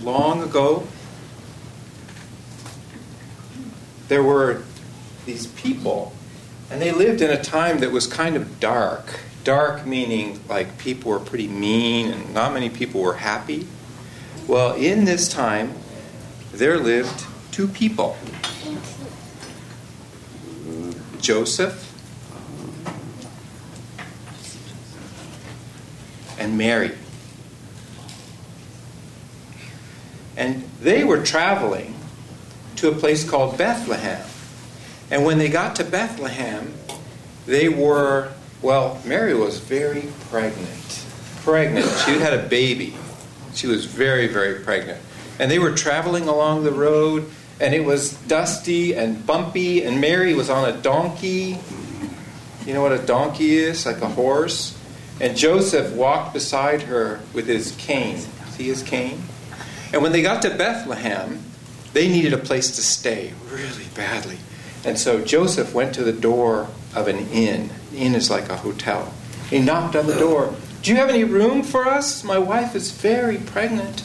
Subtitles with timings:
[0.00, 0.86] long ago,
[4.08, 4.62] there were
[5.26, 6.12] these people,
[6.70, 9.20] and they lived in a time that was kind of dark.
[9.44, 13.66] Dark meaning like people were pretty mean and not many people were happy.
[14.46, 15.74] Well, in this time,
[16.52, 18.16] there lived two people
[21.20, 21.88] Joseph
[26.38, 26.92] and Mary.
[30.42, 31.94] And they were traveling
[32.74, 34.26] to a place called Bethlehem.
[35.08, 36.74] And when they got to Bethlehem,
[37.46, 41.06] they were, well, Mary was very pregnant.
[41.44, 41.86] Pregnant.
[42.04, 42.92] She had a baby.
[43.54, 45.00] She was very, very pregnant.
[45.38, 47.30] And they were traveling along the road,
[47.60, 51.56] and it was dusty and bumpy, and Mary was on a donkey.
[52.66, 53.86] You know what a donkey is?
[53.86, 54.76] Like a horse.
[55.20, 58.18] And Joseph walked beside her with his cane.
[58.50, 59.22] See his cane?
[59.92, 61.40] And when they got to Bethlehem,
[61.92, 64.38] they needed a place to stay really badly.
[64.84, 67.70] And so Joseph went to the door of an inn.
[67.94, 69.12] Inn is like a hotel.
[69.50, 70.54] He knocked on the door.
[70.82, 72.24] Do you have any room for us?
[72.24, 74.04] My wife is very pregnant.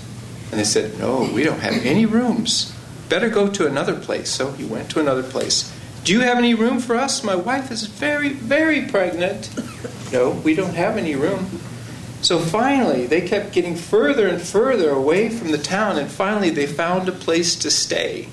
[0.52, 2.74] And they said, No, we don't have any rooms.
[3.10, 4.30] Better go to another place.
[4.30, 5.74] So he went to another place.
[6.04, 7.24] Do you have any room for us?
[7.24, 9.50] My wife is very, very pregnant.
[10.14, 11.60] No, we don't have any room.
[12.22, 16.68] So finally, they kept getting further and further away from the town, and finally, they
[16.68, 18.28] found a place to stay.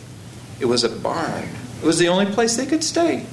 [0.58, 1.48] It was a barn,
[1.80, 3.26] it was the only place they could stay.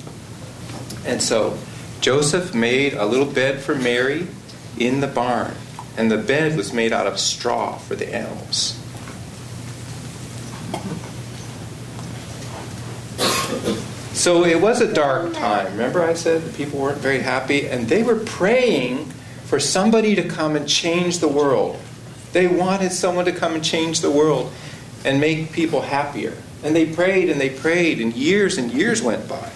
[1.06, 1.58] And so
[2.02, 4.28] Joseph made a little bed for Mary
[4.78, 5.56] in the barn,
[5.98, 8.78] and the bed was made out of straw for the animals.
[14.14, 15.72] So it was a dark time.
[15.72, 19.12] Remember, I said the people weren't very happy, and they were praying
[19.52, 21.78] for somebody to come and change the world.
[22.32, 24.50] They wanted someone to come and change the world
[25.04, 26.38] and make people happier.
[26.64, 29.52] And they prayed and they prayed, and years and years went by.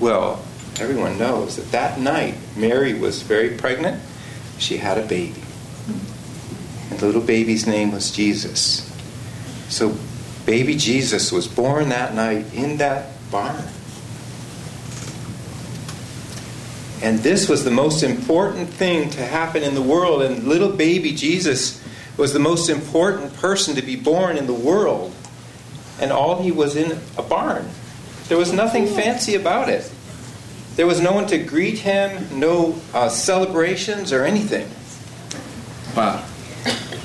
[0.00, 0.42] Well,
[0.80, 4.02] everyone knows that that night Mary was very pregnant.
[4.56, 5.42] She had a baby.
[6.90, 8.90] And the little baby's name was Jesus.
[9.68, 9.94] So
[10.46, 13.62] baby Jesus was born that night in that barn.
[17.02, 20.22] And this was the most important thing to happen in the world.
[20.22, 21.82] And little baby Jesus
[22.16, 25.14] was the most important person to be born in the world.
[26.00, 27.68] And all he was in a barn.
[28.28, 29.90] There was nothing fancy about it.
[30.76, 34.70] There was no one to greet him, no uh, celebrations or anything.
[35.94, 36.24] But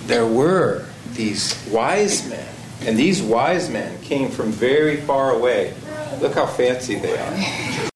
[0.07, 2.47] there were these wise men.
[2.81, 5.73] And these wise men came from very far away.
[6.21, 7.91] Look how fancy they are.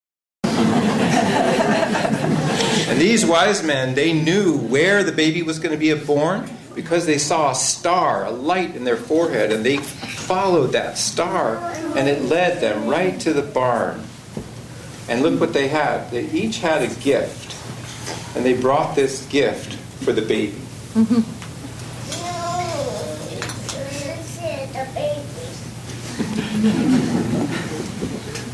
[2.90, 7.08] And these wise men, they knew where the baby was going to be born because
[7.08, 11.58] they saw a star, a light in their forehead, and they followed that star,
[11.96, 14.04] and it led them right to the barn.
[15.08, 16.12] And look what they had.
[16.12, 17.56] They each had a gift,
[18.36, 20.62] and they brought this gift for the baby.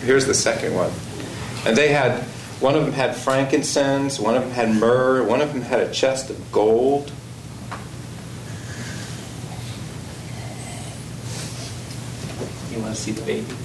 [0.05, 0.93] Here's the second one.
[1.65, 2.23] And they had,
[2.59, 5.91] one of them had frankincense, one of them had myrrh, one of them had a
[5.91, 7.11] chest of gold.
[12.71, 13.55] You want to see the baby?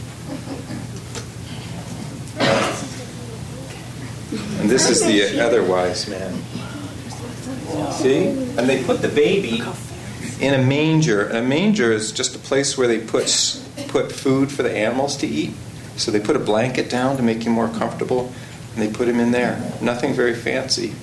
[4.61, 6.33] And this is the other wise man.
[7.93, 8.29] See?
[8.29, 9.63] And they put the baby
[10.41, 11.27] in a manger.
[11.27, 13.27] And a manger is just a place where they put
[13.89, 15.55] put food for the animals to eat.
[15.97, 18.33] So they put a blanket down to make you more comfortable,
[18.75, 19.61] and they put him in there.
[19.81, 20.95] Nothing very fancy.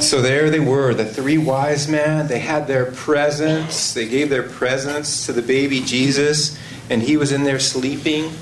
[0.00, 2.26] So there they were, the three wise men.
[2.26, 3.94] They had their presents.
[3.94, 6.58] They gave their presents to the baby Jesus,
[6.90, 8.32] and he was in there sleeping.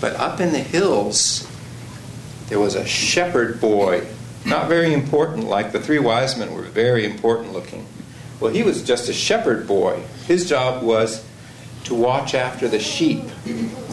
[0.00, 1.48] But up in the hills,
[2.48, 4.06] there was a shepherd boy.
[4.44, 7.86] Not very important, like the three wise men were very important looking.
[8.40, 10.02] Well, he was just a shepherd boy.
[10.26, 11.24] His job was
[11.84, 13.22] to watch after the sheep.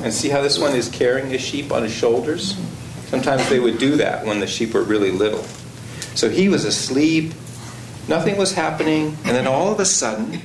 [0.04, 2.58] And see how this one is carrying the sheep on his shoulders?
[3.08, 5.44] Sometimes they would do that when the sheep were really little.
[6.16, 7.34] So he was asleep,
[8.08, 10.42] nothing was happening, and then all of a sudden,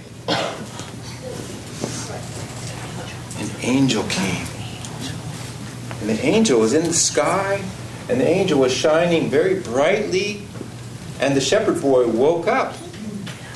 [3.39, 4.47] an angel came.
[6.01, 7.63] And the angel was in the sky,
[8.09, 10.47] and the angel was shining very brightly,
[11.21, 12.75] and the shepherd boy woke up.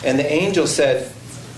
[0.04, 1.12] And the angel said,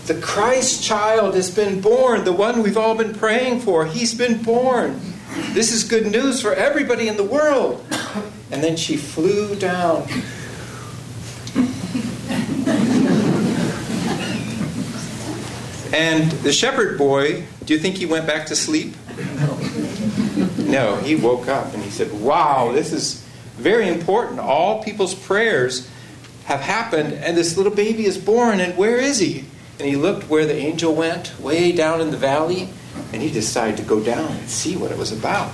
[0.06, 3.86] the Christ child has been born, the one we've all been praying for.
[3.86, 5.00] He's been born.
[5.52, 7.84] This is good news for everybody in the world.
[8.50, 10.08] And then she flew down.
[15.92, 18.96] and the shepherd boy, do you think he went back to sleep?
[20.58, 23.24] No, he woke up and he said, Wow, this is
[23.56, 24.40] very important.
[24.40, 25.88] All people's prayers
[26.44, 29.44] have happened, and this little baby is born, and where is he?
[29.80, 32.68] And he looked where the angel went, way down in the valley,
[33.14, 35.52] and he decided to go down and see what it was about.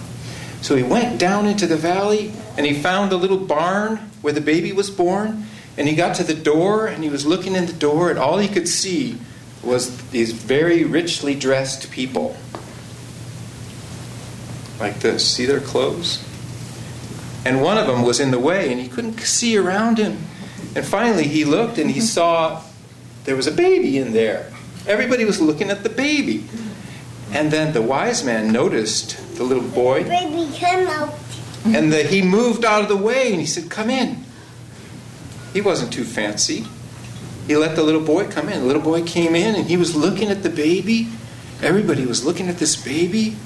[0.62, 4.40] So he went down into the valley, and he found the little barn where the
[4.40, 5.46] baby was born,
[5.78, 8.38] and he got to the door, and he was looking in the door, and all
[8.38, 9.16] he could see
[9.62, 12.36] was these very richly dressed people.
[14.80, 15.24] Like this.
[15.24, 16.22] See their clothes?
[17.44, 20.18] And one of them was in the way, and he couldn't see around him.
[20.74, 22.62] And finally, he looked and he saw
[23.26, 24.50] there was a baby in there.
[24.86, 26.44] Everybody was looking at the baby.
[27.32, 30.04] And then the wise man noticed the little boy.
[30.04, 31.14] Baby, come out.
[31.64, 34.24] And the, he moved out of the way and he said, Come in.
[35.52, 36.64] He wasn't too fancy.
[37.48, 38.60] He let the little boy come in.
[38.60, 41.08] The little boy came in and he was looking at the baby.
[41.62, 43.36] Everybody was looking at this baby.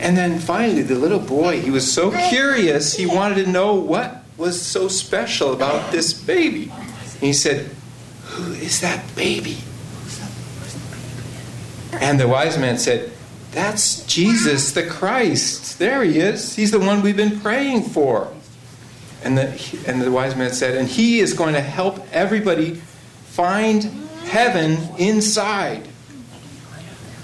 [0.00, 4.24] And then finally, the little boy, he was so curious, he wanted to know what
[4.36, 6.70] was so special about this baby.
[6.70, 7.70] And he said,
[8.26, 9.58] Who is that baby?
[11.92, 13.12] And the wise man said,
[13.52, 15.78] That's Jesus the Christ.
[15.78, 16.54] There he is.
[16.56, 18.32] He's the one we've been praying for.
[19.22, 23.84] And the, and the wise man said, And he is going to help everybody find
[24.24, 25.88] heaven inside.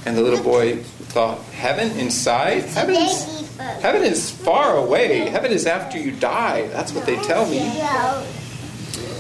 [0.04, 0.78] And the little boy
[1.12, 2.64] thought, Heaven inside?
[2.64, 5.28] Heaven is, heaven is far away.
[5.28, 6.66] Heaven is after you die.
[6.69, 7.58] That's what they tell me.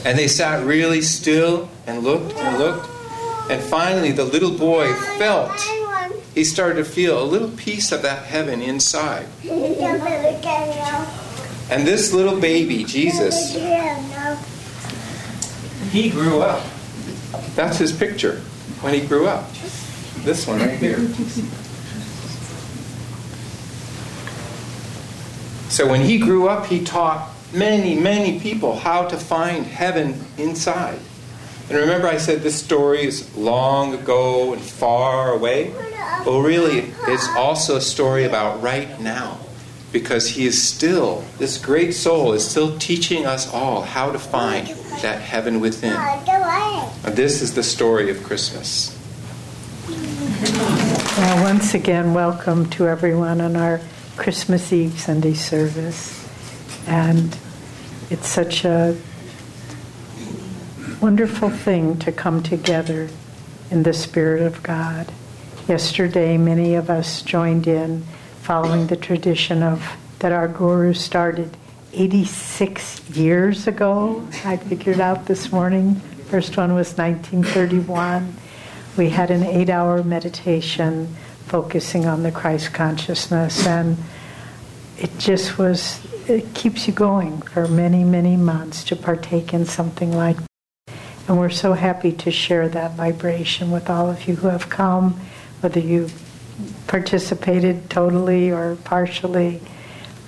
[0.04, 2.88] And they sat really still and looked and looked.
[3.50, 5.52] And finally, the little boy felt,
[6.34, 9.26] he started to feel a little piece of that heaven inside.
[11.70, 13.54] And this little baby, Jesus,
[15.90, 16.64] he grew up.
[17.54, 18.40] That's his picture
[18.80, 19.52] when he grew up.
[20.18, 20.98] This one right here.
[25.68, 30.98] So when he grew up, he taught many, many people how to find heaven inside.
[31.68, 35.72] And remember, I said this story is long ago and far away?
[36.26, 39.38] Well, really, it's also a story about right now.
[39.92, 44.66] Because he is still, this great soul is still teaching us all how to find
[45.02, 45.92] that heaven within.
[45.92, 48.98] And this is the story of Christmas.
[51.18, 53.80] Well, once again, welcome to everyone on our
[54.16, 56.21] Christmas Eve Sunday service.
[56.86, 57.36] And
[58.10, 58.96] it's such a
[61.00, 63.08] wonderful thing to come together
[63.70, 65.10] in the Spirit of God.
[65.68, 68.04] Yesterday, many of us joined in
[68.42, 71.56] following the tradition of that our guru started
[71.92, 74.26] 86 years ago.
[74.44, 75.96] I figured out this morning.
[76.30, 78.34] First one was 1931.
[78.96, 81.14] We had an eight hour meditation
[81.46, 83.96] focusing on the Christ consciousness, and
[84.96, 90.12] it just was, it keeps you going for many, many months to partake in something
[90.12, 90.46] like that.
[91.28, 95.20] And we're so happy to share that vibration with all of you who have come,
[95.60, 96.08] whether you
[96.86, 99.60] participated totally or partially,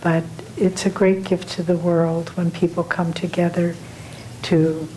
[0.01, 0.25] but
[0.57, 3.75] it's a great gift to the world when people come together
[4.43, 4.89] to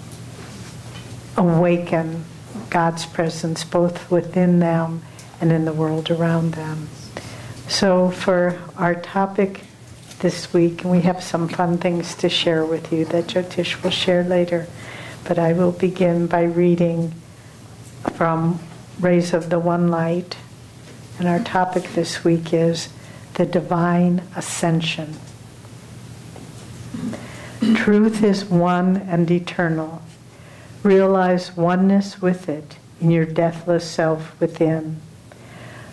[1.35, 2.25] awaken
[2.69, 5.01] God's presence both within them
[5.39, 6.89] and in the world around them.
[7.67, 9.66] So, for our topic
[10.19, 13.91] this week, and we have some fun things to share with you that Jyotish will
[13.91, 14.67] share later,
[15.25, 17.13] but I will begin by reading
[18.13, 18.59] from
[18.99, 20.37] Rays of the One Light
[21.19, 22.89] and our topic this week is
[23.35, 25.15] the divine ascension.
[27.75, 30.03] Truth is one and eternal.
[30.83, 35.01] Realize oneness with it in your deathless self within.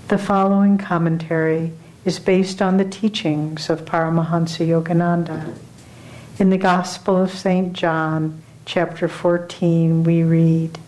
[0.09, 1.73] The following commentary
[2.05, 5.57] is based on the teachings of Paramahansa Yogananda.
[6.39, 7.73] In the Gospel of St.
[7.73, 10.79] John, chapter 14, we read,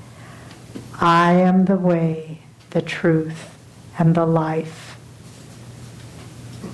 [1.00, 3.56] I am the way, the truth,
[3.99, 4.99] and the life.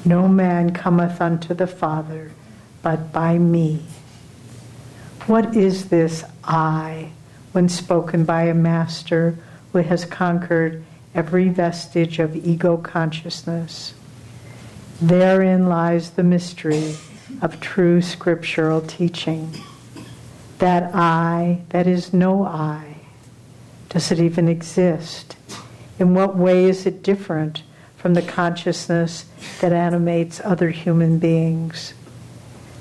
[0.05, 2.33] No man cometh unto the Father
[2.83, 3.85] but by me.
[5.27, 7.13] What is this I
[7.53, 9.39] when spoken by a master
[9.73, 10.83] who has conquered
[11.15, 13.95] every vestige of ego consciousness?
[15.03, 16.95] Therein lies the mystery
[17.41, 19.53] of true scriptural teaching.
[20.59, 22.99] That I, that is no I,
[23.89, 25.37] does it even exist?
[25.99, 27.65] In what way is it different
[27.97, 29.25] from the consciousness
[29.61, 31.95] that animates other human beings?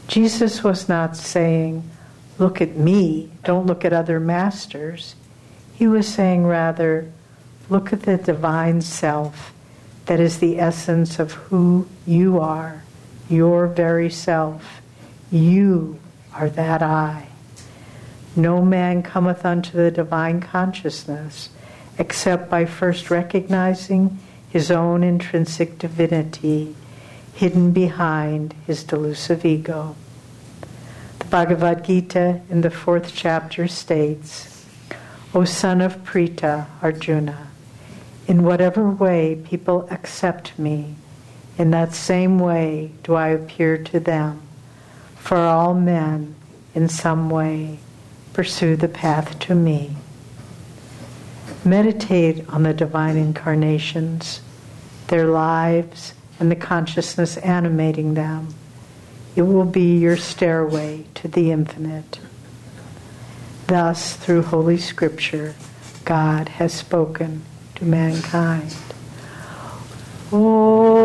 [0.08, 1.90] Jesus was not saying,
[2.38, 5.16] Look at me, don't look at other masters.
[5.74, 7.12] He was saying rather,
[7.68, 9.52] look at the divine self
[10.06, 12.84] that is the essence of who you are,
[13.30, 14.82] your very self.
[15.32, 16.00] You
[16.34, 17.28] are that I.
[18.36, 21.50] No man cometh unto the divine consciousness
[21.98, 24.18] except by first recognizing
[24.50, 26.76] his own intrinsic divinity
[27.34, 29.96] hidden behind his delusive ego.
[31.20, 34.66] The Bhagavad Gita in the fourth chapter states,
[35.34, 37.51] O son of Pritha, Arjuna,
[38.32, 40.96] in whatever way people accept me,
[41.58, 44.42] in that same way do I appear to them.
[45.18, 46.34] For all men,
[46.74, 47.80] in some way,
[48.32, 49.98] pursue the path to me.
[51.66, 54.40] Meditate on the divine incarnations,
[55.08, 58.48] their lives, and the consciousness animating them.
[59.36, 62.22] It will be your stairway to the infinite.
[63.68, 65.54] Thus, through Holy Scripture,
[66.06, 67.44] God has spoken
[67.82, 68.76] to mankind.
[70.32, 71.01] Oh.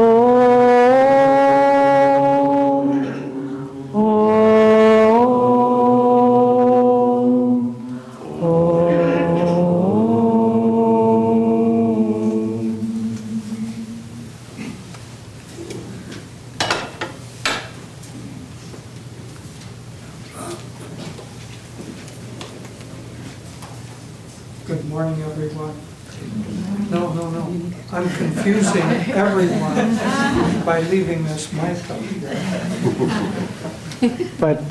[34.38, 34.62] But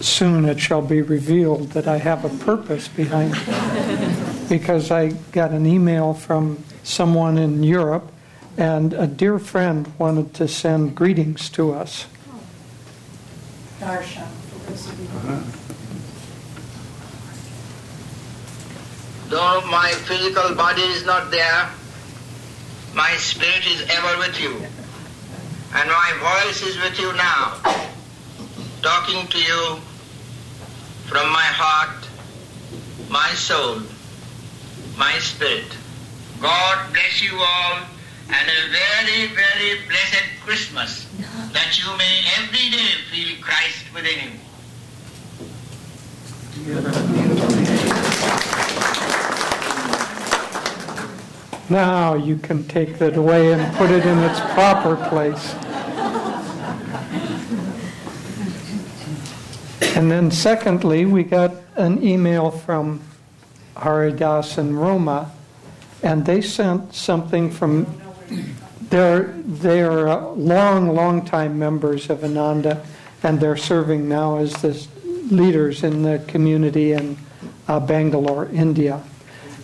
[0.00, 4.48] soon it shall be revealed that I have a purpose behind it.
[4.48, 8.12] Because I got an email from someone in Europe,
[8.58, 12.06] and a dear friend wanted to send greetings to us.
[13.80, 14.28] Darshan,
[14.68, 15.40] uh-huh.
[19.28, 21.70] Though my physical body is not there,
[22.94, 24.66] my spirit is ever with you.
[25.76, 27.58] And my voice is with you now,
[28.80, 29.80] talking to you
[31.06, 32.08] from my heart,
[33.10, 33.82] my soul,
[34.96, 35.76] my spirit.
[36.40, 37.78] God bless you all
[38.28, 41.06] and a very, very blessed Christmas
[41.52, 44.40] that you may every day feel Christ within you.
[51.68, 55.54] Now you can take that away and put it in its proper place.
[59.80, 63.00] And then, secondly, we got an email from
[63.76, 65.32] Haridas and Roma,
[66.02, 67.86] and they sent something from.
[68.90, 72.84] They're, they're long, long time members of Ananda,
[73.22, 74.86] and they're serving now as the
[75.30, 77.16] leaders in the community in
[77.66, 79.02] uh, Bangalore, India.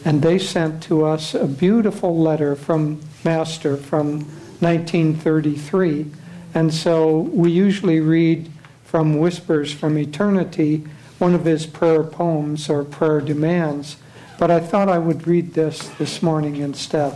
[0.05, 4.21] And they sent to us a beautiful letter from Master from
[4.61, 6.07] 1933.
[6.55, 8.51] And so we usually read
[8.91, 10.85] from Whispers from Eternity,
[11.21, 13.99] one of his prayer poems or prayer demands.
[14.37, 17.15] But I thought I would read this this morning instead.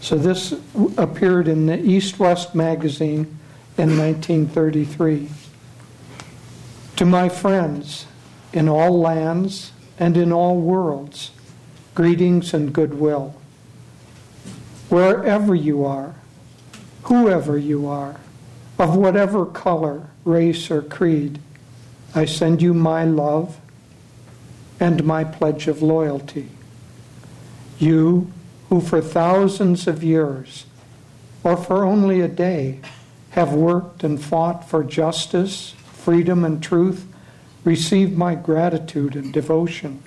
[0.00, 0.54] So this
[0.96, 3.36] appeared in the East West magazine
[3.76, 5.30] in 1933.
[6.94, 8.06] To my friends
[8.52, 11.32] in all lands and in all worlds,
[11.96, 13.34] greetings and goodwill.
[14.90, 16.14] Wherever you are,
[17.02, 18.20] whoever you are,
[18.78, 21.38] of whatever color, race, or creed,
[22.14, 23.60] I send you my love
[24.80, 26.48] and my pledge of loyalty.
[27.78, 28.32] You
[28.68, 30.66] who for thousands of years,
[31.42, 32.80] or for only a day,
[33.30, 37.06] have worked and fought for justice, freedom, and truth,
[37.64, 40.02] receive my gratitude and devotion.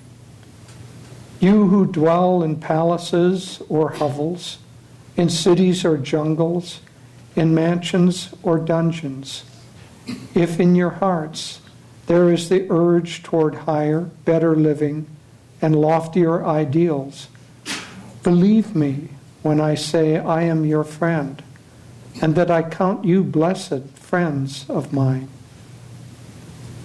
[1.40, 4.58] You who dwell in palaces or hovels,
[5.16, 6.80] in cities or jungles,
[7.36, 9.44] in mansions or dungeons,
[10.34, 11.60] if in your hearts
[12.06, 15.06] there is the urge toward higher, better living
[15.60, 17.28] and loftier ideals,
[18.22, 19.08] believe me
[19.42, 21.42] when I say I am your friend
[22.20, 25.28] and that I count you blessed friends of mine.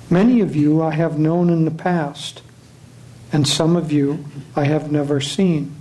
[0.10, 2.42] Many of you I have known in the past
[3.32, 4.26] and some of you
[4.56, 5.76] I have never seen.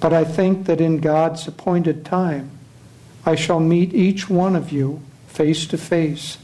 [0.00, 2.50] But I think that in God's appointed time,
[3.24, 6.38] I shall meet each one of you face to face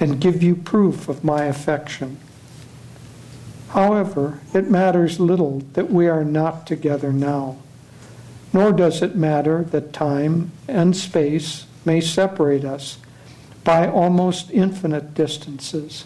[0.00, 2.18] and give you proof of my affection.
[3.70, 7.56] However, it matters little that we are not together now,
[8.52, 12.98] nor does it matter that time and space may separate us
[13.64, 16.04] by almost infinite distances.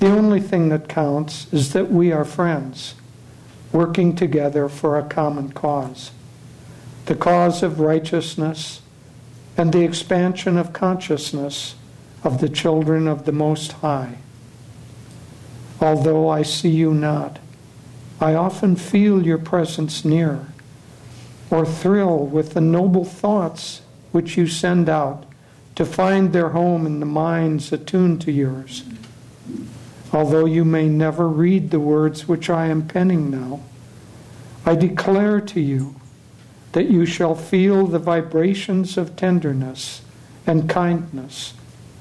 [0.00, 2.94] The only thing that counts is that we are friends,
[3.72, 6.10] working together for a common cause
[7.06, 8.80] the cause of righteousness
[9.56, 11.74] and the expansion of consciousness
[12.22, 14.18] of the children of the Most High.
[15.80, 17.38] Although I see you not,
[18.20, 20.46] I often feel your presence near,
[21.50, 23.82] or thrill with the noble thoughts
[24.12, 25.26] which you send out
[25.74, 28.84] to find their home in the minds attuned to yours.
[30.12, 33.60] Although you may never read the words which I am penning now,
[34.64, 35.96] I declare to you
[36.74, 40.02] that you shall feel the vibrations of tenderness
[40.46, 41.54] and kindness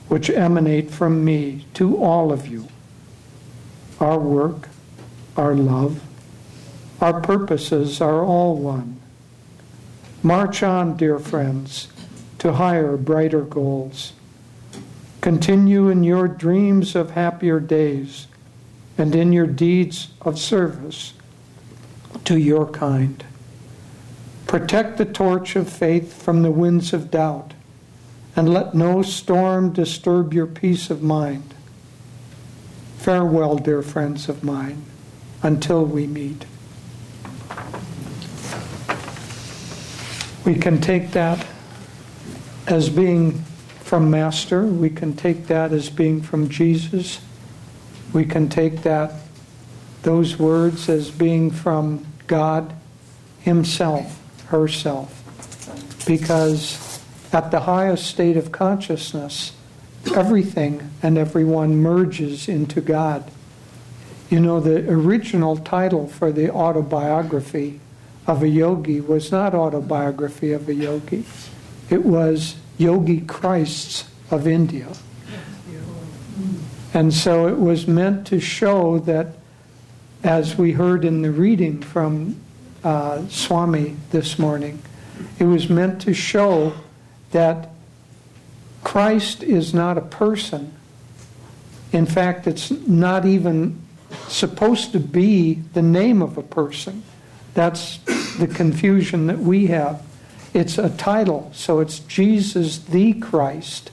[0.08, 2.68] which emanate from me to all of you.
[4.00, 4.70] Our work,
[5.38, 6.01] our love,
[7.00, 9.00] our purposes are all one.
[10.24, 11.88] March on, dear friends,
[12.39, 14.13] to higher, brighter goals.
[15.22, 18.27] Continue in your dreams of happier days
[18.98, 21.13] and in your deeds of service
[22.25, 23.24] to your kind.
[24.54, 27.56] Protect the torch of faith from the winds of doubt,
[28.36, 31.56] and let no storm disturb your peace of mind.
[33.00, 34.86] Farewell, dear friends of mine,
[35.42, 36.46] until we meet.
[40.46, 41.48] We can take that
[42.68, 43.40] as being
[43.80, 44.68] from Master.
[44.68, 47.22] We can take that as being from Jesus.
[48.14, 49.14] We can take that,
[50.04, 52.76] those words, as being from God
[53.40, 54.20] Himself,
[54.54, 55.20] herself.
[56.06, 57.02] Because
[57.34, 59.54] at the highest state of consciousness,
[60.16, 63.30] everything and everyone merges into God.
[64.30, 67.80] You know, the original title for the autobiography
[68.28, 71.26] of a yogi was not autobiography of a yogi.
[71.90, 74.88] It was Yogi Christs of India.
[76.94, 79.36] And so it was meant to show that,
[80.24, 82.40] as we heard in the reading from
[82.84, 84.82] uh, Swami this morning,
[85.39, 86.74] it was meant to show
[87.32, 87.69] that
[88.84, 90.74] Christ is not a person.
[91.91, 93.82] In fact, it's not even
[94.28, 97.04] supposed to be the name of a person.
[97.54, 98.00] That's
[98.38, 100.04] the confusion that we have.
[100.54, 103.91] It's a title, so it's Jesus the Christ,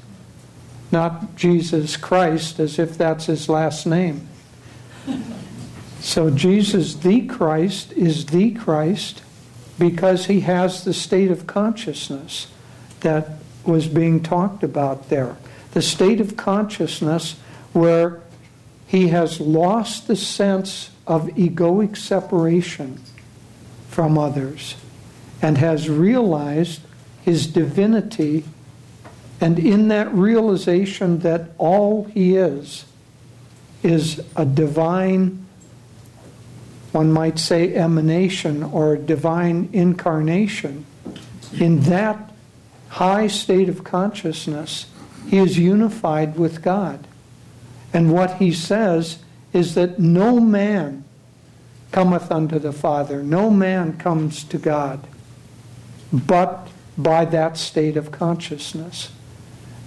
[0.92, 4.29] not Jesus Christ as if that's his last name.
[6.00, 9.22] So Jesus the Christ is the Christ
[9.78, 12.48] because he has the state of consciousness
[13.00, 13.28] that
[13.64, 15.36] was being talked about there.
[15.72, 17.36] The state of consciousness
[17.72, 18.20] where
[18.86, 23.00] he has lost the sense of egoic separation
[23.88, 24.76] from others
[25.42, 26.80] and has realized
[27.22, 28.44] his divinity,
[29.40, 32.84] and in that realization that all he is
[33.82, 35.46] is a divine,
[36.92, 40.85] one might say, emanation or divine incarnation,
[41.59, 42.33] in that
[42.88, 44.87] high state of consciousness,
[45.29, 47.07] he is unified with God.
[47.92, 49.18] And what he says
[49.53, 51.05] is that no man
[51.92, 53.22] cometh unto the Father.
[53.22, 55.07] No man comes to God
[56.12, 59.11] but by that state of consciousness.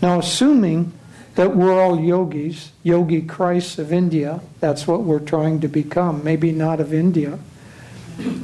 [0.02, 0.94] Now, assuming
[1.36, 6.24] that we're all yogis, yogi Christs of India, that's what we're trying to become.
[6.24, 7.40] Maybe not of India,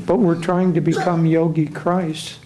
[0.06, 2.39] but we're trying to become yogi Christ.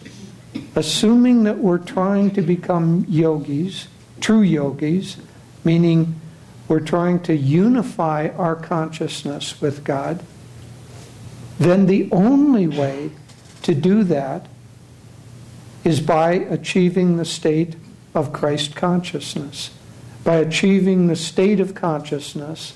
[0.75, 3.87] Assuming that we're trying to become yogis,
[4.19, 5.17] true yogis,
[5.63, 6.19] meaning
[6.67, 10.23] we're trying to unify our consciousness with God,
[11.57, 13.11] then the only way
[13.61, 14.47] to do that
[15.83, 17.75] is by achieving the state
[18.13, 19.71] of Christ consciousness.
[20.23, 22.73] By achieving the state of consciousness,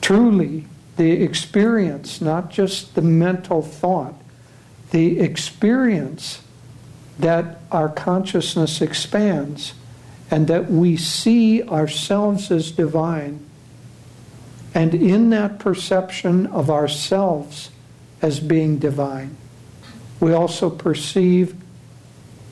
[0.00, 4.14] truly the experience, not just the mental thought,
[4.90, 6.42] the experience
[7.18, 9.74] that our consciousness expands
[10.30, 13.44] and that we see ourselves as divine.
[14.74, 17.70] And in that perception of ourselves
[18.22, 19.36] as being divine,
[20.20, 21.54] we also perceive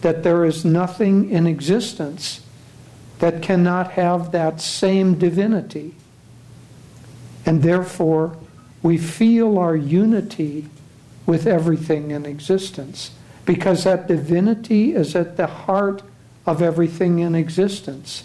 [0.00, 2.40] that there is nothing in existence
[3.18, 5.94] that cannot have that same divinity.
[7.44, 8.36] And therefore,
[8.82, 10.66] we feel our unity
[11.26, 13.10] with everything in existence
[13.44, 16.02] because that divinity is at the heart
[16.46, 18.24] of everything in existence.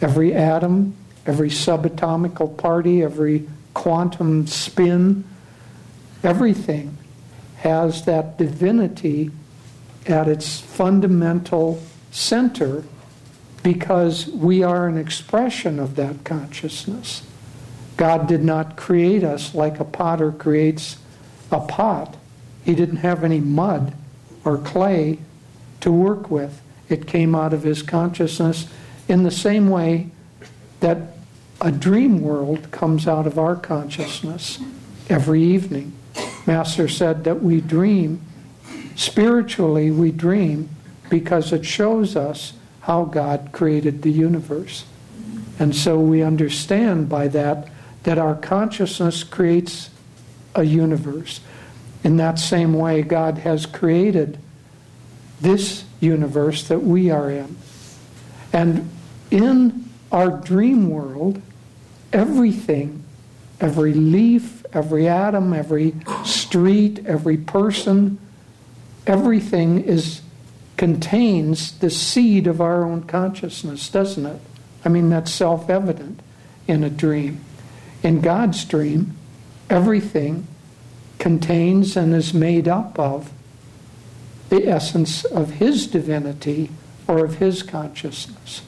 [0.00, 0.94] Every atom,
[1.26, 5.24] every subatomical party, every quantum spin,
[6.22, 6.96] everything
[7.58, 9.30] has that divinity
[10.06, 12.84] at its fundamental center
[13.68, 17.22] because we are an expression of that consciousness.
[17.98, 20.96] God did not create us like a potter creates
[21.52, 22.16] a pot,
[22.64, 23.92] he didn't have any mud
[24.42, 25.18] or clay
[25.82, 26.62] to work with.
[26.88, 28.68] It came out of his consciousness
[29.06, 30.12] in the same way
[30.80, 31.18] that
[31.60, 34.60] a dream world comes out of our consciousness
[35.10, 35.92] every evening.
[36.46, 38.22] Master said that we dream,
[38.96, 40.70] spiritually, we dream
[41.10, 42.54] because it shows us
[42.88, 44.86] how God created the universe.
[45.58, 47.68] And so we understand by that
[48.04, 49.90] that our consciousness creates
[50.54, 51.40] a universe.
[52.02, 54.38] In that same way, God has created
[55.38, 57.58] this universe that we are in.
[58.54, 58.88] And
[59.30, 61.42] in our dream world,
[62.10, 63.04] everything,
[63.60, 68.18] every leaf, every atom, every street, every person,
[69.06, 70.22] everything is
[70.78, 74.40] contains the seed of our own consciousness, doesn't it?
[74.84, 76.20] I mean, that's self evident
[76.66, 77.44] in a dream.
[78.02, 79.16] In God's dream,
[79.68, 80.46] everything
[81.18, 83.32] contains and is made up of
[84.48, 86.70] the essence of His divinity
[87.06, 88.62] or of His consciousness.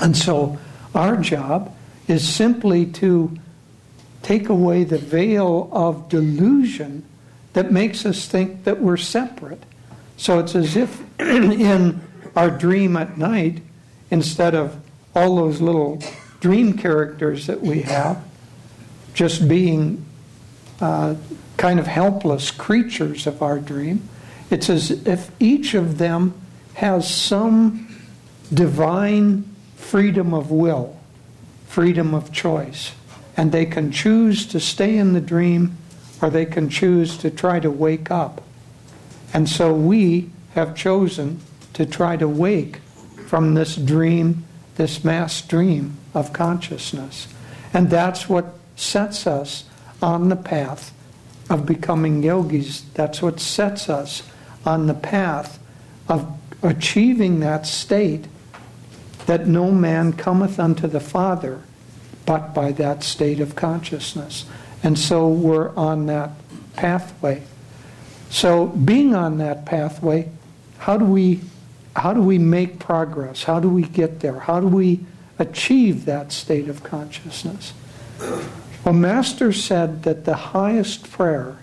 [0.00, 0.58] And so
[0.94, 1.76] our job
[2.08, 3.36] is simply to
[4.22, 7.04] take away the veil of delusion
[7.52, 9.62] that makes us think that we're separate.
[10.22, 12.00] So it's as if in
[12.36, 13.60] our dream at night,
[14.08, 14.80] instead of
[15.16, 16.00] all those little
[16.38, 18.22] dream characters that we have,
[19.14, 20.04] just being
[20.80, 21.16] uh,
[21.56, 24.08] kind of helpless creatures of our dream,
[24.48, 26.34] it's as if each of them
[26.74, 27.92] has some
[28.54, 30.96] divine freedom of will,
[31.66, 32.92] freedom of choice.
[33.36, 35.76] And they can choose to stay in the dream
[36.20, 38.40] or they can choose to try to wake up.
[39.34, 41.40] And so we have chosen
[41.72, 42.78] to try to wake
[43.26, 44.44] from this dream,
[44.76, 47.28] this mass dream of consciousness.
[47.72, 49.64] And that's what sets us
[50.02, 50.92] on the path
[51.48, 52.82] of becoming yogis.
[52.94, 54.22] That's what sets us
[54.66, 55.58] on the path
[56.08, 58.26] of achieving that state
[59.26, 61.62] that no man cometh unto the Father
[62.26, 64.44] but by that state of consciousness.
[64.82, 66.30] And so we're on that
[66.74, 67.42] pathway.
[68.32, 70.30] So being on that pathway,
[70.78, 71.40] how do we
[71.94, 73.44] how do we make progress?
[73.44, 74.40] How do we get there?
[74.40, 75.00] How do we
[75.38, 77.74] achieve that state of consciousness?
[78.82, 81.58] Well, Master said that the highest prayer,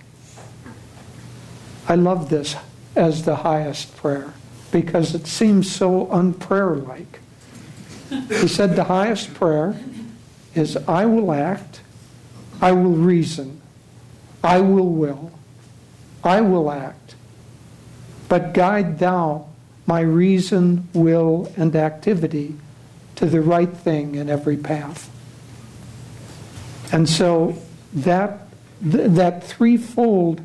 [1.88, 2.56] I love this
[2.96, 4.36] as the highest prayer
[4.72, 7.20] because it seems so unprayer like.
[8.40, 9.76] He said the highest prayer
[10.54, 11.82] is I will act,
[12.62, 13.60] I will reason,
[14.44, 15.32] I will will,
[16.24, 17.16] I will act,
[18.28, 19.48] but guide thou
[19.90, 22.56] my reason, will, and activity
[23.16, 25.10] to the right thing in every path.
[26.92, 27.56] And so
[27.94, 28.48] that,
[28.82, 30.42] that threefold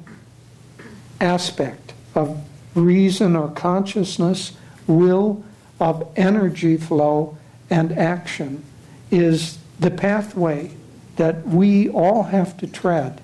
[1.21, 2.43] aspect of
[2.75, 4.57] reason or consciousness,
[4.87, 5.45] will,
[5.79, 7.37] of energy flow,
[7.69, 8.65] and action
[9.11, 10.71] is the pathway
[11.17, 13.21] that we all have to tread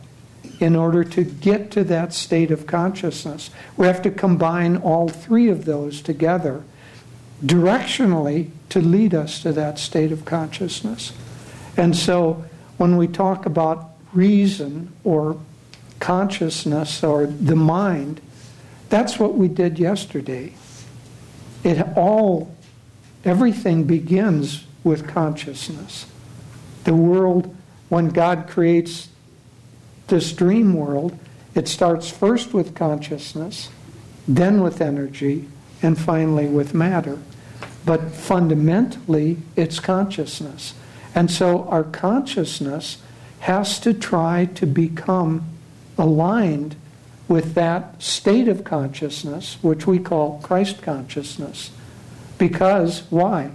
[0.60, 3.50] in order to get to that state of consciousness.
[3.76, 6.62] We have to combine all three of those together
[7.44, 11.12] directionally to lead us to that state of consciousness.
[11.76, 12.44] And so
[12.76, 15.40] when we talk about reason or
[15.98, 18.20] consciousness or the mind,
[18.90, 20.52] that's what we did yesterday.
[21.64, 22.54] It all,
[23.24, 26.06] everything begins with consciousness.
[26.84, 27.54] The world,
[27.88, 29.08] when God creates
[30.10, 31.18] this dream world,
[31.54, 33.70] it starts first with consciousness,
[34.28, 35.48] then with energy,
[35.82, 37.18] and finally with matter.
[37.84, 40.74] But fundamentally, it's consciousness.
[41.14, 42.98] And so our consciousness
[43.40, 45.48] has to try to become
[45.96, 46.76] aligned
[47.26, 51.70] with that state of consciousness, which we call Christ consciousness.
[52.38, 53.52] Because, why?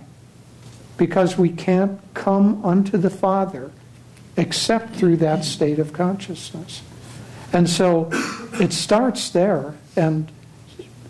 [0.97, 3.71] Because we can't come unto the Father
[4.37, 6.81] except through that state of consciousness.
[7.53, 8.09] And so
[8.59, 10.31] it starts there, and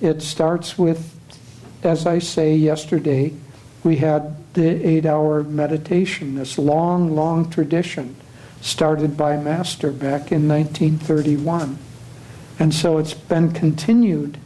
[0.01, 1.17] it starts with,
[1.83, 3.33] as I say, yesterday,
[3.83, 8.15] we had the eight hour meditation, this long, long tradition
[8.61, 11.77] started by Master back in 1931.
[12.57, 14.37] And so it's been continued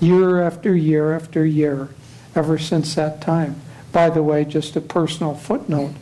[0.00, 1.88] year after year after year
[2.34, 3.60] ever since that time.
[3.92, 5.92] By the way, just a personal footnote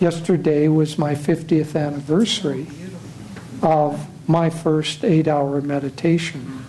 [0.00, 2.66] yesterday was my 50th anniversary
[3.62, 6.64] of my first eight hour meditation.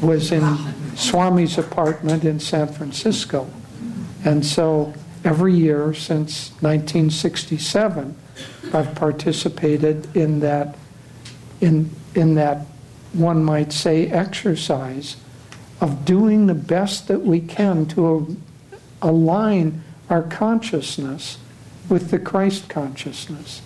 [0.00, 0.56] Was in
[0.94, 3.48] swami's apartment in san francisco.
[4.24, 8.16] And so every year since 1967
[8.72, 10.76] i've participated in that
[11.60, 12.66] in, in that,
[13.12, 15.16] one might say, exercise
[15.80, 18.36] of doing the best that we can to
[19.00, 21.38] align our consciousness
[21.88, 23.62] with the Christ consciousness.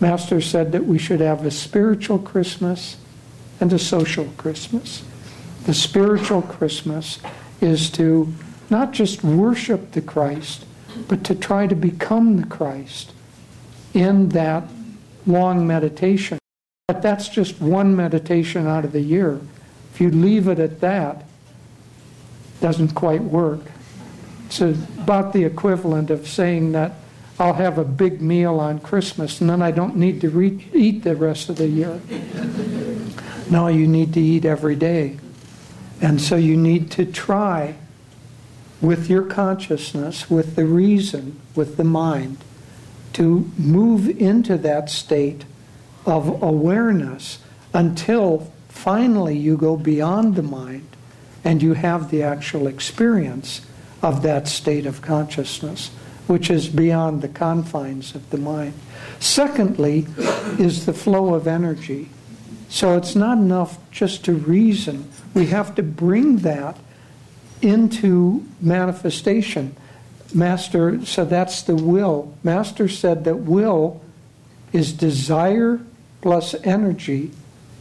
[0.00, 2.96] Master said that we should have a spiritual Christmas
[3.60, 5.04] and a social Christmas.
[5.66, 7.18] The spiritual Christmas
[7.60, 8.32] is to
[8.70, 10.64] not just worship the Christ,
[11.08, 13.12] but to try to become the Christ
[13.92, 14.64] in that
[15.26, 16.38] long meditation.
[16.88, 19.40] But that's just one meditation out of the year.
[19.92, 23.60] If you leave it at that, it doesn't quite work.
[24.46, 26.92] It's about the equivalent of saying that
[27.40, 31.04] I'll have a big meal on Christmas and then I don't need to re- eat
[31.04, 32.00] the rest of the year.
[33.50, 35.18] no, you need to eat every day.
[36.02, 37.76] And so you need to try
[38.82, 42.38] with your consciousness, with the reason, with the mind,
[43.14, 45.44] to move into that state
[46.04, 47.38] of awareness
[47.72, 50.86] until finally you go beyond the mind
[51.42, 53.62] and you have the actual experience
[54.02, 55.90] of that state of consciousness,
[56.30, 58.72] which is beyond the confines of the mind.
[59.18, 60.06] Secondly,
[60.60, 62.08] is the flow of energy.
[62.68, 66.78] So it's not enough just to reason, we have to bring that
[67.60, 69.74] into manifestation.
[70.32, 72.32] Master, so that's the will.
[72.44, 74.00] Master said that will
[74.72, 75.80] is desire
[76.20, 77.32] plus energy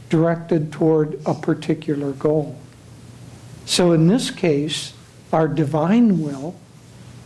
[0.09, 2.57] directed toward a particular goal.
[3.65, 4.93] So in this case,
[5.31, 6.55] our divine will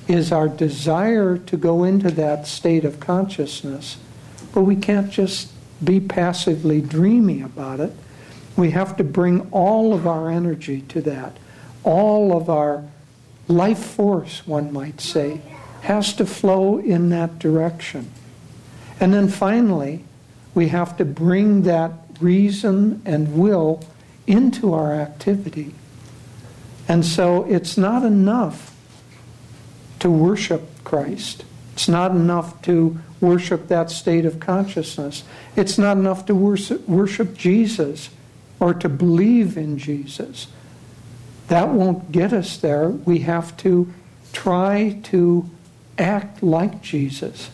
[0.08, 3.98] is our desire to go into that state of consciousness,
[4.54, 5.52] but we can't just
[5.84, 7.94] be passively dreamy about it.
[8.56, 11.38] We have to bring all of our energy to that.
[11.84, 12.84] All of our
[13.48, 15.42] life force, one might say,
[15.82, 18.12] has to flow in that direction.
[19.00, 20.06] And then finally,
[20.54, 23.84] we have to bring that reason and will
[24.28, 25.74] into our activity.
[26.88, 28.73] And so it's not enough
[30.04, 31.46] to worship Christ.
[31.72, 35.24] It's not enough to worship that state of consciousness.
[35.56, 38.10] It's not enough to worship, worship Jesus
[38.60, 40.48] or to believe in Jesus.
[41.48, 42.90] That won't get us there.
[42.90, 43.94] We have to
[44.34, 45.50] try to
[45.98, 47.50] act like Jesus.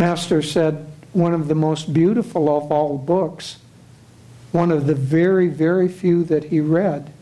[0.00, 3.58] Master said, one of the most beautiful of all books,
[4.50, 7.12] one of the very, very few that he read,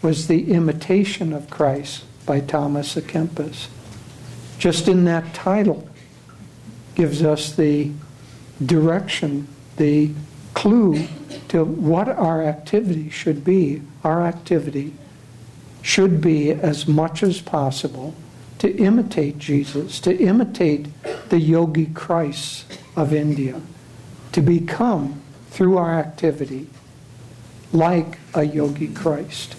[0.00, 3.68] was The Imitation of Christ by Thomas à Kempis.
[4.58, 5.88] Just in that title
[6.94, 7.92] gives us the
[8.64, 10.10] direction, the
[10.54, 11.06] clue
[11.48, 13.82] to what our activity should be.
[14.02, 14.94] Our activity
[15.82, 18.14] should be as much as possible
[18.58, 20.88] to imitate Jesus, to imitate
[21.28, 22.64] the yogi Christ
[22.96, 23.60] of India,
[24.32, 26.66] to become, through our activity,
[27.72, 29.54] like a yogi Christ.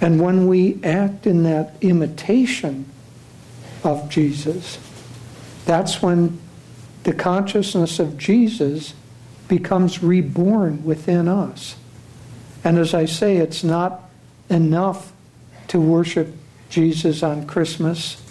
[0.00, 2.86] And when we act in that imitation
[3.84, 4.78] of Jesus,
[5.64, 6.38] that's when
[7.04, 8.94] the consciousness of Jesus
[9.48, 11.76] becomes reborn within us.
[12.64, 14.02] And as I say, it's not
[14.50, 15.12] enough
[15.68, 16.34] to worship
[16.68, 18.22] Jesus on Christmas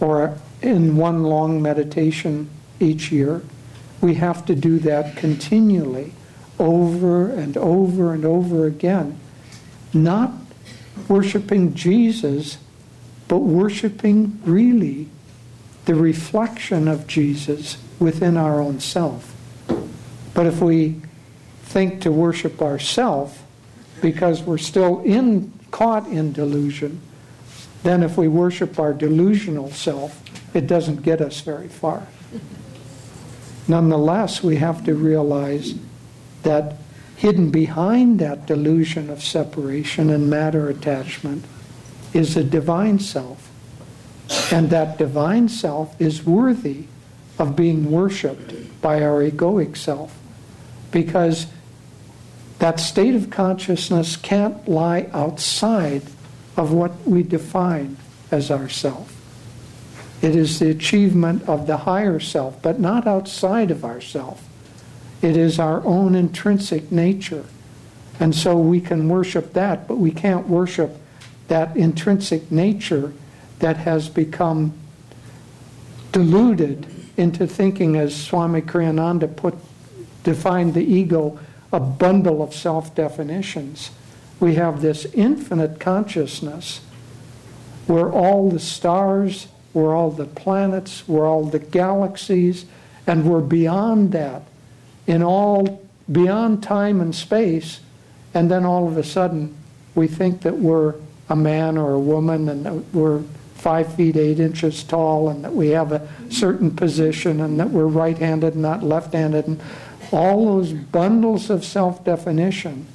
[0.00, 2.48] or in one long meditation
[2.80, 3.42] each year.
[4.00, 6.12] We have to do that continually,
[6.58, 9.18] over and over and over again.
[9.92, 10.32] Not
[11.08, 12.58] worshiping Jesus,
[13.26, 15.08] but worshiping really
[15.84, 19.34] the reflection of Jesus within our own self.
[20.34, 21.00] But if we
[21.62, 23.42] think to worship ourself
[24.00, 27.00] because we're still in caught in delusion,
[27.82, 30.22] then if we worship our delusional self,
[30.54, 32.06] it doesn't get us very far.
[33.66, 35.74] Nonetheless, we have to realize
[36.42, 36.76] that
[37.18, 41.44] hidden behind that delusion of separation and matter attachment
[42.14, 43.50] is a divine self.
[44.52, 46.84] And that divine self is worthy
[47.36, 50.16] of being worshiped by our egoic self
[50.92, 51.48] because
[52.60, 56.02] that state of consciousness can't lie outside
[56.56, 57.96] of what we define
[58.30, 59.12] as ourself.
[60.22, 64.47] It is the achievement of the higher self, but not outside of ourself.
[65.20, 67.44] It is our own intrinsic nature.
[68.20, 70.96] And so we can worship that, but we can't worship
[71.48, 73.12] that intrinsic nature
[73.58, 74.72] that has become
[76.12, 79.54] deluded into thinking, as Swami Kriyananda put,
[80.22, 81.38] defined the ego,
[81.72, 83.90] a bundle of self definitions.
[84.40, 86.80] We have this infinite consciousness
[87.86, 92.64] where all the stars we're all the planets, we're all the galaxies,
[93.06, 94.42] and we're beyond that
[95.08, 97.80] in all beyond time and space,
[98.34, 99.56] and then all of a sudden
[99.94, 100.94] we think that we're
[101.28, 103.22] a man or a woman and that we're
[103.54, 107.86] five feet eight inches tall and that we have a certain position and that we're
[107.86, 109.60] right handed, and not left handed, and
[110.12, 112.86] all those bundles of self definition.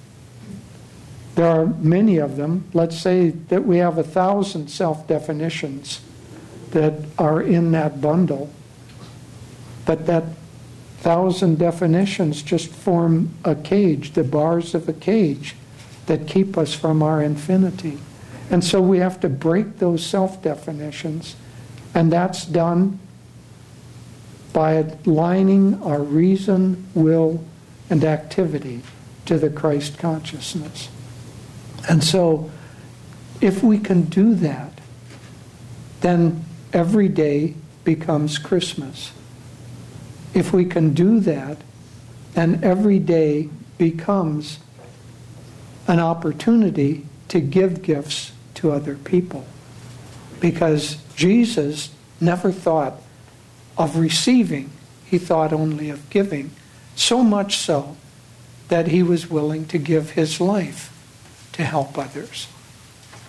[1.36, 2.66] There are many of them.
[2.74, 6.00] Let's say that we have a thousand self definitions
[6.72, 8.52] that are in that bundle.
[9.86, 10.24] But that
[11.04, 15.54] thousand definitions just form a cage, the bars of a cage
[16.06, 18.00] that keep us from our infinity.
[18.50, 21.36] And so we have to break those self definitions,
[21.94, 23.00] and that's done
[24.54, 27.44] by aligning our reason, will,
[27.90, 28.82] and activity
[29.26, 30.88] to the Christ consciousness.
[31.90, 32.50] And so,
[33.42, 34.80] if we can do that,
[36.00, 39.12] then every day becomes Christmas.
[40.34, 41.58] If we can do that,
[42.34, 44.60] then every day becomes
[45.88, 49.46] an opportunity to give gifts to other people.
[50.40, 52.96] Because Jesus never thought
[53.78, 54.72] of receiving,
[55.06, 56.52] he thought only of giving.
[56.96, 57.98] So much so
[58.70, 60.90] that he was willing to give his life
[61.54, 62.48] to help others.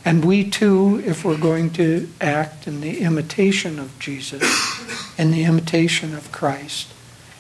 [0.05, 4.43] And we too, if we're going to act in the imitation of Jesus,
[5.19, 6.94] in the imitation of Christ,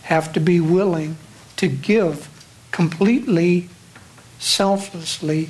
[0.05, 1.17] have to be willing
[1.57, 2.29] to give
[2.71, 3.69] completely,
[4.39, 5.49] selflessly,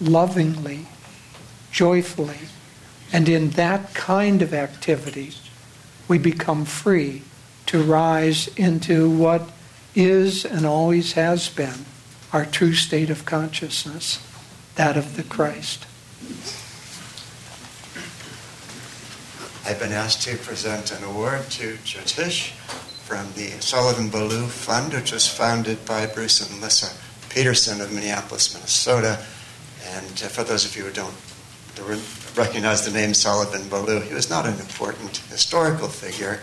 [0.00, 0.86] lovingly,
[1.70, 2.38] joyfully.
[3.12, 5.32] And in that kind of activity,
[6.06, 7.22] we become free
[7.66, 9.50] to rise into what
[9.94, 11.86] is and always has been
[12.32, 14.18] our true state of consciousness,
[14.74, 15.86] that of the Christ.
[19.66, 22.52] I've been asked to present an award to Jyotish
[23.04, 26.90] from the Sullivan Ballou Fund, which was founded by Bruce and Melissa
[27.28, 29.22] Peterson of Minneapolis, Minnesota.
[29.86, 31.14] And uh, for those of you who don't
[32.34, 36.40] recognize the name Sullivan Ballou, he was not an important historical figure.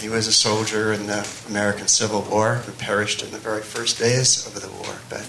[0.00, 4.00] He was a soldier in the American Civil War who perished in the very first
[4.00, 4.96] days of the war.
[5.08, 5.28] But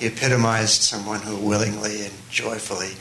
[0.00, 2.94] he epitomized someone who willingly and joyfully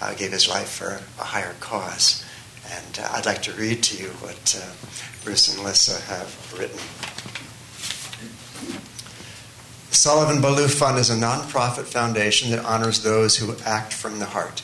[0.00, 2.24] uh, gave his life for a higher cause.
[2.72, 4.72] And uh, I'd like to read to you what uh,
[5.24, 6.78] Bruce and Melissa have written.
[9.90, 14.62] Sullivan Ballou Fund is a nonprofit foundation that honors those who act from the heart.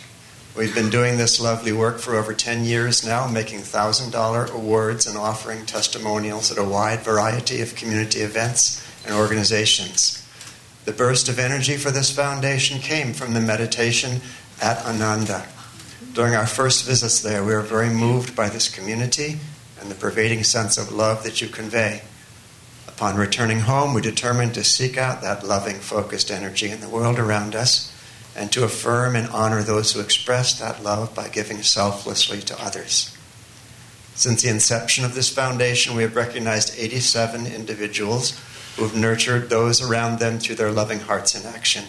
[0.57, 5.17] We've been doing this lovely work for over 10 years now, making $1,000 awards and
[5.17, 10.27] offering testimonials at a wide variety of community events and organizations.
[10.85, 14.21] The burst of energy for this foundation came from the meditation
[14.61, 15.47] at Ananda.
[16.13, 19.39] During our first visits there, we were very moved by this community
[19.81, 22.03] and the pervading sense of love that you convey.
[22.89, 27.19] Upon returning home, we determined to seek out that loving, focused energy in the world
[27.19, 27.95] around us
[28.35, 33.17] and to affirm and honor those who express that love by giving selflessly to others.
[34.15, 38.39] Since the inception of this foundation, we have recognized 87 individuals
[38.77, 41.85] who have nurtured those around them through their loving hearts in action.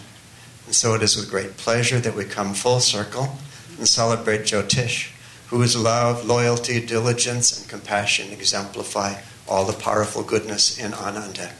[0.66, 3.36] And so it is with great pleasure that we come full circle
[3.78, 5.10] and celebrate Jyotish,
[5.48, 11.52] whose love, loyalty, diligence, and compassion exemplify all the powerful goodness in Ananda.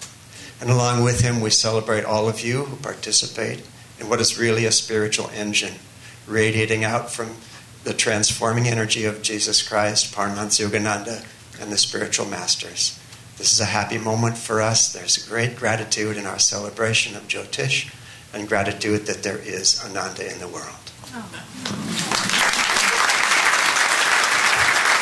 [0.61, 3.67] And along with him, we celebrate all of you who participate
[3.99, 5.75] in what is really a spiritual engine
[6.27, 7.35] radiating out from
[7.85, 11.27] the transforming energy of Jesus Christ, Paramahansa Yogananda,
[11.61, 12.99] and the spiritual masters.
[13.39, 14.93] This is a happy moment for us.
[14.93, 17.93] There's great gratitude in our celebration of Jyotish
[18.33, 20.82] and gratitude that there is Ananda in the world.
[21.15, 22.72] Oh.